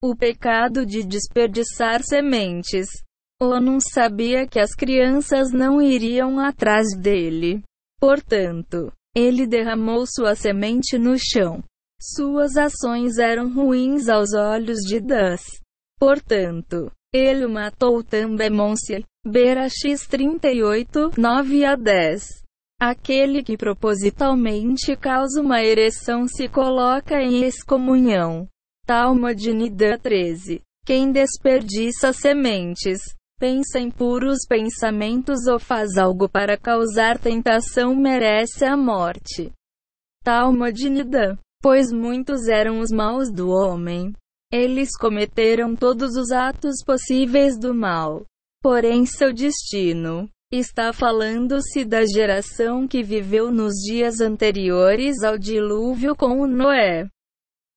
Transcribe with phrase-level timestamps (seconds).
[0.00, 2.86] O pecado de desperdiçar sementes.
[3.42, 7.64] Onum sabia que as crianças não iriam atrás dele.
[7.98, 11.64] Portanto, ele derramou sua semente no chão.
[12.00, 15.42] Suas ações eram ruins aos olhos de Das.
[15.98, 18.50] Portanto, ele o matou também.
[18.50, 19.04] Monse.
[19.26, 19.74] Berax
[20.08, 22.44] 38, 9 a 10.
[22.80, 28.48] Aquele que propositalmente causa uma ereção se coloca em excomunhão.
[28.88, 30.62] Talmud Nida 13.
[30.86, 32.98] Quem desperdiça sementes,
[33.38, 39.52] pensa em puros pensamentos ou faz algo para causar tentação merece a morte.
[40.24, 41.38] Talmud Nida.
[41.60, 44.14] Pois muitos eram os maus do homem.
[44.50, 48.24] Eles cometeram todos os atos possíveis do mal.
[48.62, 56.46] Porém, seu destino Está falando-se da geração que viveu nos dias anteriores ao dilúvio com
[56.46, 57.06] Noé.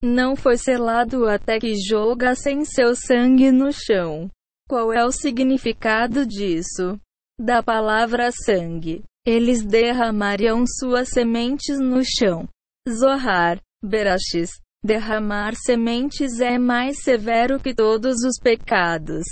[0.04, 4.30] Não foi selado até que jogassem seu sangue no chão.
[4.68, 7.00] Qual é o significado disso?
[7.40, 9.04] Da palavra sangue.
[9.26, 12.48] Eles derramariam suas sementes no chão.
[12.90, 14.52] Zohar, Berachis.
[14.84, 19.26] Derramar sementes é mais severo que todos os pecados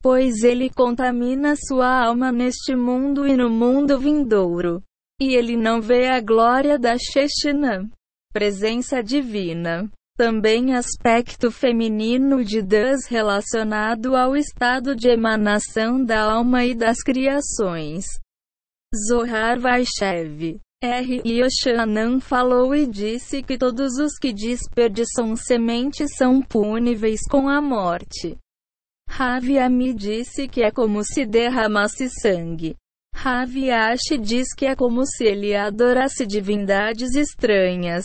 [0.00, 4.82] pois ele contamina sua alma neste mundo e no mundo vindouro.
[5.20, 7.90] E ele não vê a glória da Sheshina,
[8.32, 9.90] presença divina.
[10.18, 18.04] Também aspecto feminino de Deus relacionado ao estado de emanação da alma e das criações.
[19.08, 20.58] Zohar Vaishev.
[20.82, 21.22] R.
[21.24, 28.36] Yoshanan falou e disse que todos os que desperdiçam sementes são puníveis com a morte.
[29.08, 32.74] Ravia me disse que é como se derramasse sangue.
[33.14, 38.04] Raviashi diz que é como se ele adorasse divindades estranhas.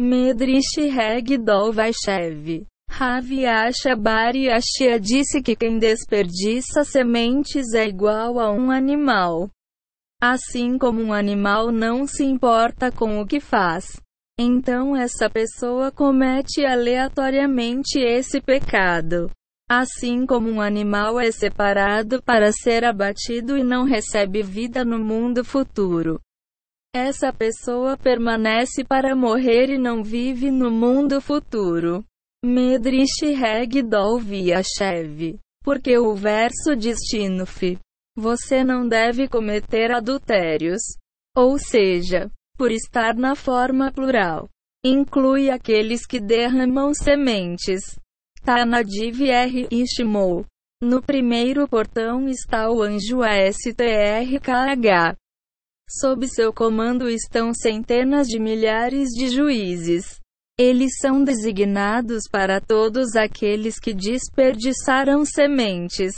[0.00, 2.64] Medrish Regdol Vaishev.
[2.88, 9.50] Raviasha Bari Ashia disse que quem desperdiça sementes é igual a um animal.
[10.22, 14.00] Assim como um animal não se importa com o que faz.
[14.38, 19.28] Então essa pessoa comete aleatoriamente esse pecado.
[19.68, 25.44] Assim como um animal é separado para ser abatido e não recebe vida no mundo
[25.44, 26.20] futuro.
[26.94, 32.04] Essa pessoa permanece para morrer e não vive no mundo futuro.
[32.44, 35.38] Medrish Regdol Viashev.
[35.62, 37.78] Porque o verso diz Tinuf.
[38.16, 40.80] Você não deve cometer adultérios.
[41.36, 44.48] Ou seja, por estar na forma plural.
[44.84, 47.98] Inclui aqueles que derramam sementes
[48.42, 49.68] Tanadiv R.
[49.70, 50.46] Ishimou.
[50.80, 55.16] No primeiro portão está o anjo ASTRKH.
[55.90, 60.20] Sob seu comando estão centenas de milhares de juízes.
[60.58, 66.14] Eles são designados para todos aqueles que desperdiçaram sementes,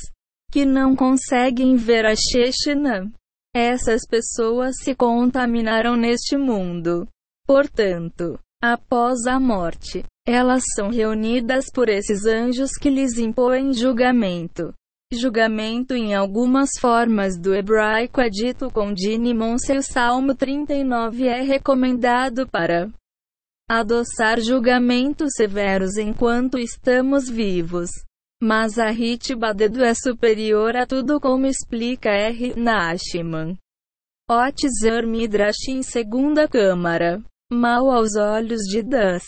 [0.50, 3.12] que não conseguem ver a Sheshina.
[3.54, 7.06] Essas pessoas se contaminaram neste mundo.
[7.46, 14.74] Portanto, após a morte, elas são reunidas por esses anjos que lhes impõem julgamento.
[15.12, 19.58] Julgamento em algumas formas do hebraico é dito com Dinimon.
[19.58, 22.88] Seu Salmo 39 é recomendado para
[23.68, 27.90] adoçar julgamentos severos enquanto estamos vivos.
[28.40, 32.54] Mas a Hitbadedo é superior a tudo como explica R.
[32.56, 33.58] Nashiman.
[34.30, 37.20] Otzer Midrash em segunda câmara.
[37.52, 39.24] Mal aos olhos de Das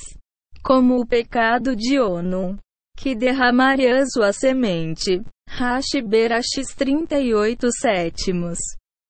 [0.63, 2.57] como o pecado de Ono,
[2.97, 5.23] que derramaria sua semente.
[5.49, 8.59] Rashi Berachis 38 sétimos.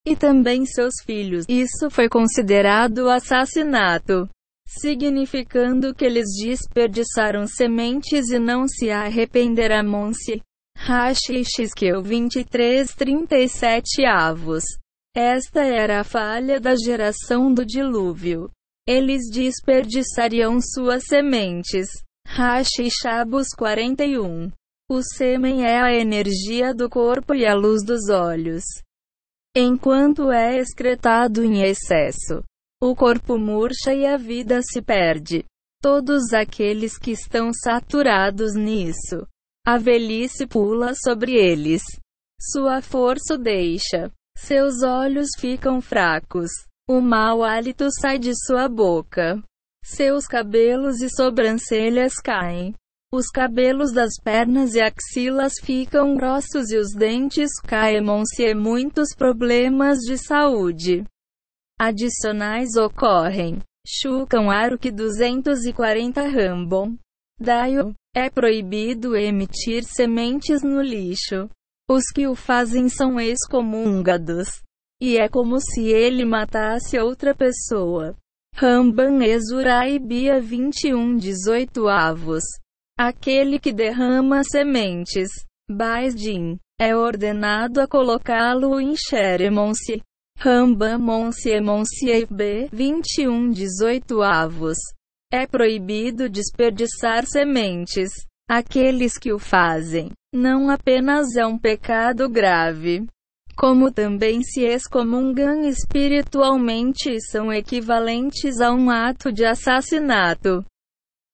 [0.05, 1.45] E também seus filhos.
[1.47, 4.27] Isso foi considerado assassinato,
[4.67, 10.41] significando que eles desperdiçaram sementes e não se arrependerão-se.
[10.75, 14.63] Rashi Xisqueu 23 37 avos.
[15.15, 18.49] Esta era a falha da geração do dilúvio.
[18.87, 21.87] Eles desperdiçariam suas sementes.
[22.35, 24.51] Rashi Shabos 41.
[24.89, 28.63] O sêmen é a energia do corpo e a luz dos olhos.
[29.55, 32.43] Enquanto é excretado em excesso,
[32.81, 35.45] o corpo murcha e a vida se perde.
[35.79, 39.27] Todos aqueles que estão saturados nisso,
[39.63, 41.83] a velhice pula sobre eles.
[42.41, 44.11] Sua força deixa.
[44.35, 46.49] Seus olhos ficam fracos.
[46.89, 49.39] O mau hálito sai de sua boca.
[49.83, 52.73] Seus cabelos e sobrancelhas caem.
[53.13, 59.99] Os cabelos das pernas e axilas ficam grossos e os dentes caem-se e muitos problemas
[59.99, 61.03] de saúde
[61.79, 63.59] adicionais ocorrem.
[63.85, 66.95] Chucam Aruk 240 Rambon.
[67.37, 71.49] Daio, é proibido emitir sementes no lixo.
[71.89, 74.61] Os que o fazem são excomungados.
[75.01, 78.15] E é como se ele matasse outra pessoa.
[78.55, 82.43] Ramban Exurai Bia 21 18 avos.
[82.97, 85.31] Aquele que derrama sementes,
[85.67, 90.03] Baisdin, é ordenado a colocá-lo em Xeremonse.
[90.37, 94.77] Rambam Monsie Monsie B 21 18 avos.
[95.31, 98.11] É proibido desperdiçar sementes.
[98.47, 103.07] Aqueles que o fazem, não apenas é um pecado grave,
[103.55, 110.63] como também se excomungam espiritualmente são equivalentes a um ato de assassinato.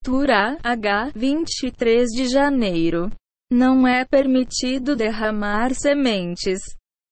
[0.03, 3.11] Turá, H, 23 de janeiro.
[3.51, 6.59] Não é permitido derramar sementes.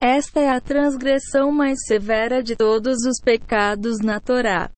[0.02, 4.70] Esta é a transgressão mais severa de todos os pecados na Torá.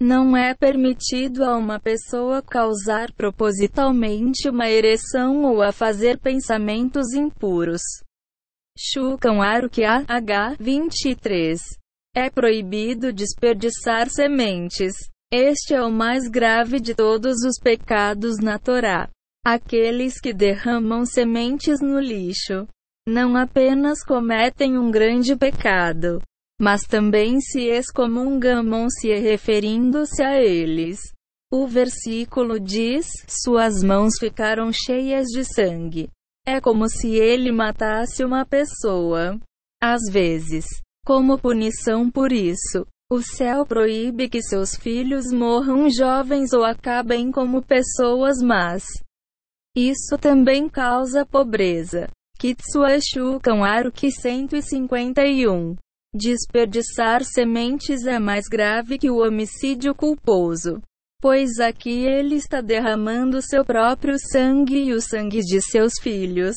[0.00, 7.80] Não é permitido a uma pessoa causar propositalmente uma ereção ou a fazer pensamentos impuros.
[8.78, 11.58] Shukam Arukia H 23.
[12.14, 14.94] É proibido desperdiçar sementes.
[15.32, 19.08] Este é o mais grave de todos os pecados na Torá.
[19.42, 22.68] Aqueles que derramam sementes no lixo
[23.08, 26.20] não apenas cometem um grande pecado,
[26.60, 31.00] mas também se excomungam-se referindo-se a eles.
[31.50, 36.10] O versículo diz: Suas mãos ficaram cheias de sangue.
[36.46, 39.36] É como se ele matasse uma pessoa.
[39.82, 40.64] Às vezes,
[41.04, 47.62] como punição por isso, o céu proíbe que seus filhos morram jovens ou acabem como
[47.62, 48.84] pessoas más.
[49.76, 52.08] Isso também causa pobreza.
[52.38, 55.76] Kitsuashu Kanwaruki 151
[56.14, 60.80] Desperdiçar sementes é mais grave que o homicídio culposo.
[61.20, 66.56] Pois aqui ele está derramando seu próprio sangue e o sangue de seus filhos.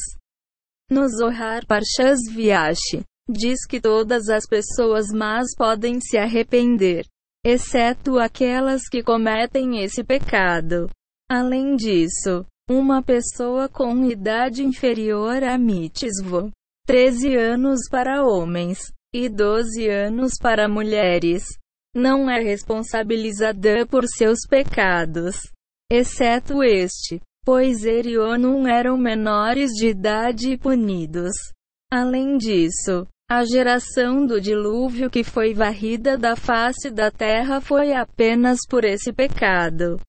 [0.92, 7.06] No Zohar Parshas Viashi, diz que todas as pessoas más podem se arrepender,
[7.46, 10.90] exceto aquelas que cometem esse pecado.
[11.30, 16.50] Além disso, uma pessoa com idade inferior a mitzvah,
[16.86, 21.44] 13 anos para homens, e 12 anos para mulheres.
[21.96, 25.36] Não é responsabilizada por seus pecados,
[25.92, 31.32] exceto este, pois Erionum eram menores de idade e punidos.
[31.92, 38.60] Além disso, a geração do dilúvio que foi varrida da face da terra foi apenas
[38.70, 40.00] por esse pecado.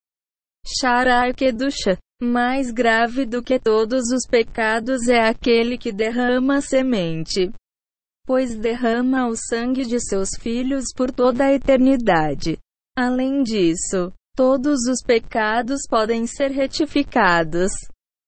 [0.66, 1.96] Sharai Kedusha.
[2.22, 7.50] Mais grave do que todos os pecados é aquele que derrama semente
[8.30, 12.56] pois derrama o sangue de seus filhos por toda a eternidade.
[12.96, 17.72] Além disso, todos os pecados podem ser retificados,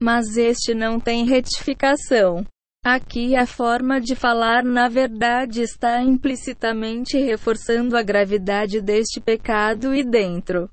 [0.02, 2.44] mas este não tem retificação.
[2.84, 10.02] Aqui a forma de falar na verdade está implicitamente reforçando a gravidade deste pecado e
[10.02, 10.68] dentro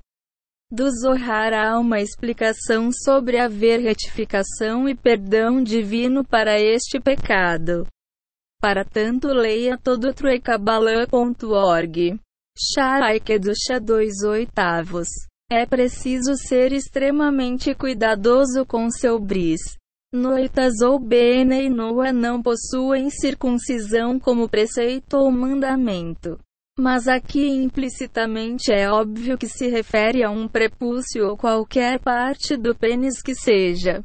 [0.72, 7.86] do Zohar há uma explicação sobre haver retificação e perdão divino para este pecado.
[8.60, 12.20] Para tanto, leia todo truecabalã.org.
[12.58, 15.08] Sharaikeducha 2 oitavos.
[15.50, 19.60] É preciso ser extremamente cuidadoso com seu bris.
[20.12, 26.38] Noitas ou bene e noa não possuem circuncisão como preceito ou mandamento.
[26.78, 32.74] Mas aqui implicitamente é óbvio que se refere a um prepúcio ou qualquer parte do
[32.74, 34.04] pênis que seja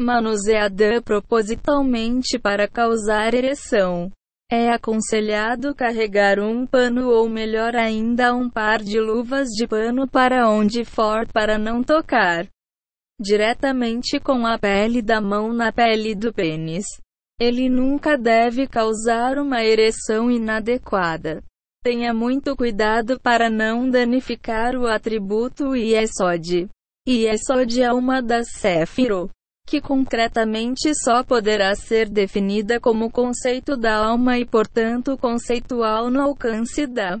[0.00, 4.10] manuseada propositalmente para causar ereção.
[4.50, 10.48] É aconselhado carregar um pano ou melhor ainda um par de luvas de pano para
[10.48, 12.48] onde for para não tocar
[13.20, 16.86] diretamente com a pele da mão na pele do pênis.
[17.38, 21.42] Ele nunca deve causar uma ereção inadequada.
[21.82, 26.68] Tenha muito cuidado para não danificar o atributo Iesod.
[27.06, 29.30] Iesod é uma das Séfiro
[29.70, 36.88] que concretamente só poderá ser definida como conceito da alma e, portanto, conceitual no alcance
[36.88, 37.20] da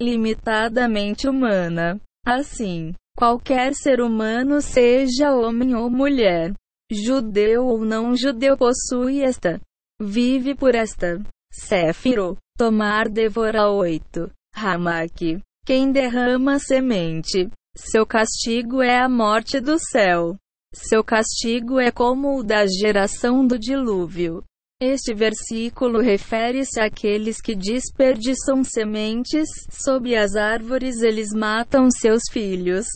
[0.00, 2.00] limitadamente humana.
[2.26, 6.52] Assim, qualquer ser humano, seja homem ou mulher,
[6.90, 9.60] judeu ou não judeu, possui esta,
[10.00, 11.22] vive por esta.
[11.52, 14.28] Séfiro, tomar devora 8.
[14.52, 20.36] Ramak, quem derrama semente, seu castigo é a morte do céu.
[20.74, 24.44] Seu castigo é como o da geração do dilúvio.
[24.80, 32.86] Este versículo refere-se àqueles que desperdiçam sementes, sob as árvores eles matam seus filhos.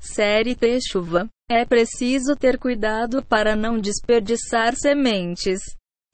[0.00, 1.28] Série T chuva.
[1.50, 5.60] É preciso ter cuidado para não desperdiçar sementes.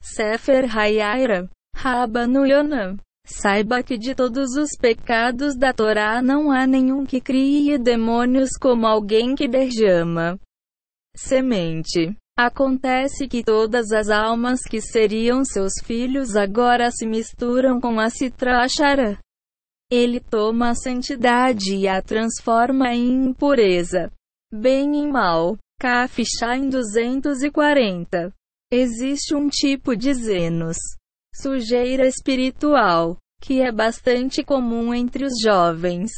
[0.01, 1.49] Sefer Hayaira.
[1.75, 2.95] Rabanu Yonah.
[3.25, 8.87] Saiba que de todos os pecados da Torá não há nenhum que crie demônios como
[8.87, 10.39] alguém que derrama
[11.15, 12.15] semente.
[12.37, 18.63] Acontece que todas as almas que seriam seus filhos agora se misturam com a Citra
[18.63, 19.19] Achara.
[19.91, 24.11] Ele toma a santidade e a transforma em impureza.
[24.53, 25.57] Bem em mal.
[25.79, 28.33] Kafishá em 240.
[28.71, 30.77] Existe um tipo de zenos,
[31.33, 36.11] sujeira espiritual, que é bastante comum entre os jovens.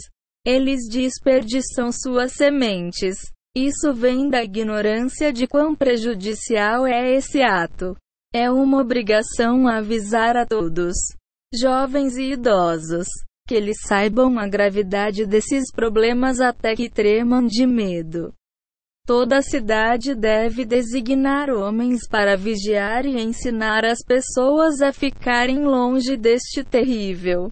[0.45, 3.17] Eles desperdiçam suas sementes.
[3.55, 7.95] Isso vem da ignorância de quão prejudicial é esse ato.
[8.33, 10.95] É uma obrigação avisar a todos,
[11.53, 13.07] jovens e idosos,
[13.45, 18.33] que eles saibam a gravidade desses problemas até que tremam de medo.
[19.05, 26.15] Toda a cidade deve designar homens para vigiar e ensinar as pessoas a ficarem longe
[26.15, 27.51] deste terrível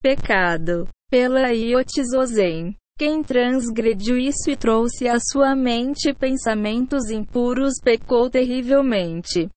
[0.00, 0.88] pecado.
[1.10, 2.77] Pela Iotizozen.
[2.98, 9.48] Quem transgrediu isso e trouxe à sua mente pensamentos impuros pecou terrivelmente.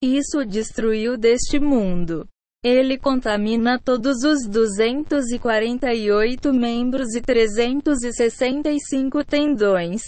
[0.00, 2.24] Isso destruiu deste mundo.
[2.64, 10.02] Ele contamina todos os 248 membros e 365 tendões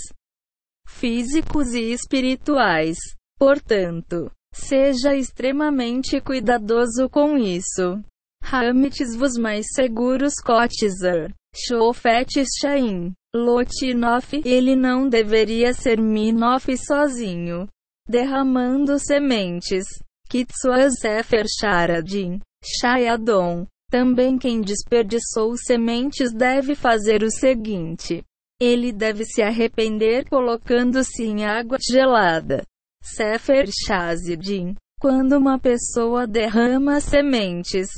[0.86, 2.98] físicos e espirituais.
[3.36, 8.00] Portanto, seja extremamente cuidadoso com isso.
[8.42, 11.34] Hamites-vos mais seguros Kotzer.
[11.54, 13.12] Shofet Shain.
[13.34, 14.34] Lotinof.
[14.44, 17.68] Ele não deveria ser Minof sozinho.
[18.08, 19.86] Derramando sementes.
[20.28, 22.40] Kitsuas Sefer Sharadin.
[22.64, 23.66] Shayadon.
[23.90, 28.22] Também quem desperdiçou sementes deve fazer o seguinte.
[28.60, 32.62] Ele deve se arrepender colocando-se em água gelada.
[33.02, 34.76] Sefer Shazidin.
[35.00, 37.88] Quando uma pessoa derrama sementes,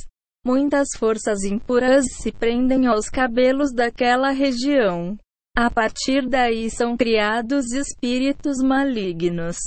[0.45, 5.17] muitas forças impuras se prendem aos cabelos daquela região.
[5.55, 9.57] A partir daí são criados espíritos malignos.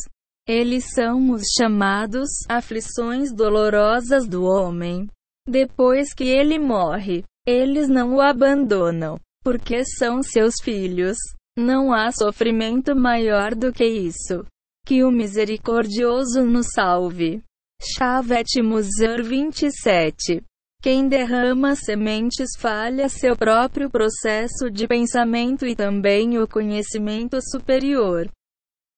[0.49, 5.09] Eles são os chamados aflições dolorosas do homem.
[5.49, 11.17] Depois que ele morre, eles não o abandonam porque são seus filhos.
[11.57, 14.45] Não há sofrimento maior do que isso.
[14.85, 17.45] Que o misericordioso nos salve.
[17.81, 20.43] Chavet Musar 27.
[20.83, 28.29] Quem derrama sementes falha seu próprio processo de pensamento e também o conhecimento superior.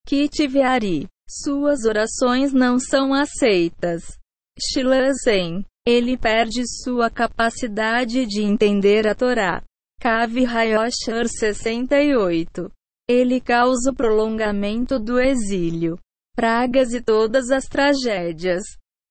[0.06, 1.06] Kitiviari.
[1.30, 4.02] Suas orações não são aceitas.
[4.58, 5.64] Shilazen.
[5.86, 9.62] Ele perde sua capacidade de entender a Torá.
[10.00, 12.70] Cave Hayoshar 68.
[13.08, 15.98] Ele causa o prolongamento do exílio,
[16.36, 18.62] pragas e todas as tragédias.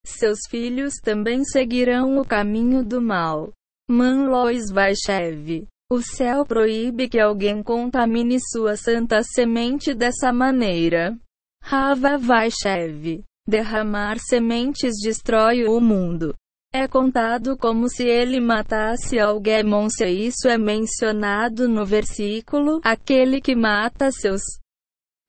[0.08, 3.52] Seus filhos também seguirão o caminho do mal.
[3.90, 5.68] Man Lois Vaishev.
[5.92, 11.16] O céu proíbe que alguém contamine sua santa semente dessa maneira.
[11.62, 13.22] Rava Vaishev.
[13.46, 16.34] Derramar sementes destrói o mundo.
[16.74, 19.90] É contado como se ele matasse alguém.
[19.90, 24.42] Se isso é mencionado no versículo, aquele que mata seus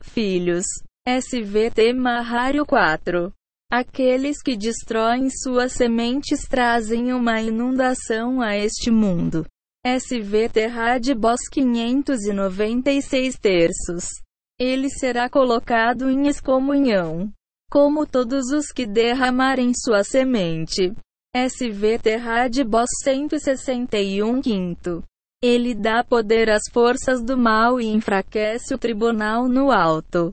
[0.02, 0.64] filhos.
[1.06, 3.32] SVT Mahário 4.
[3.70, 9.44] Aqueles que destroem suas sementes trazem uma inundação a este mundo.
[9.86, 14.06] SVT Radbos 596 terços.
[14.58, 17.30] Ele será colocado em excomunhão,
[17.70, 20.94] como todos os que derramarem sua semente.
[21.36, 25.04] SVT Radbos 161 quinto.
[25.42, 30.32] Ele dá poder às forças do mal e enfraquece o tribunal no alto.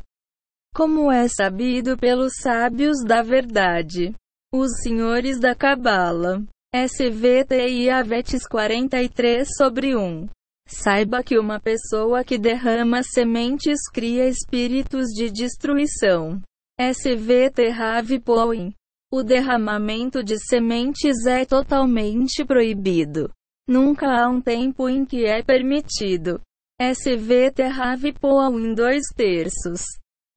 [0.76, 4.14] Como é sabido pelos sábios da verdade,
[4.54, 6.44] os senhores da Cabala.
[6.76, 10.28] SVT Avetes 43 sobre 1.
[10.68, 16.42] Saiba que uma pessoa que derrama sementes cria espíritos de destruição.
[16.78, 18.74] SVT Ravi Poin.
[19.10, 23.32] O derramamento de sementes é totalmente proibido.
[23.66, 26.42] Nunca há um tempo em que é permitido.
[26.82, 29.82] SV Terrave Poal em dois terços.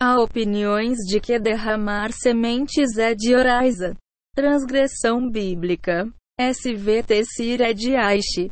[0.00, 3.96] Há opiniões de que derramar sementes é de Oraisa.
[4.32, 6.06] Transgressão bíblica.
[6.40, 7.24] SVT
[7.60, 8.48] é de Aishi.